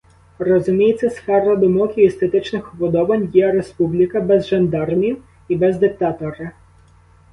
Розуміється, 0.39 1.09
сфера 1.09 1.55
думок 1.55 1.97
і 1.97 2.05
естетичних 2.05 2.73
уподобань 2.73 3.29
є 3.33 3.51
республіка 3.51 4.21
без 4.21 4.47
жандармів 4.47 5.23
і 5.47 5.55
без 5.55 5.77
диктатора. 5.77 6.51